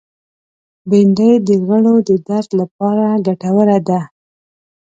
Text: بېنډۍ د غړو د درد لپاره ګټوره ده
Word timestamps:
بېنډۍ 0.89 1.31
د 1.47 1.49
غړو 1.65 1.95
د 2.09 2.11
درد 2.27 2.49
لپاره 2.59 3.05
ګټوره 3.25 3.77
ده 3.87 4.01